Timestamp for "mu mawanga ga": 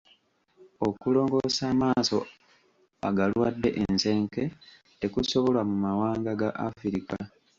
5.69-6.49